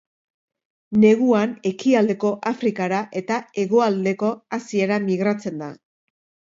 [1.03, 5.75] Neguan ekialdeko Afrikara eta hegoaldeko Asiara migratzen da.